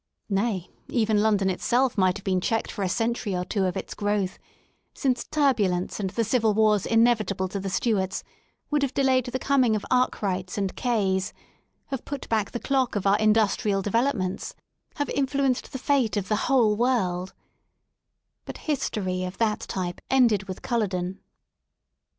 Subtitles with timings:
[0.31, 3.93] Nay, even London itself might have been checked for a century or two of its
[3.93, 4.39] grow th,
[4.95, 8.23] since turbulence and the civil wars inevitable to the Stuarts
[8.71, 11.33] would have delayed the coming of Arkwrights and Kays,
[11.89, 14.55] have put back the clock of our industrial de velopments,
[14.95, 17.35] have influenced the fate of the whole world
[18.45, 21.19] But history of that type ended with Culloden.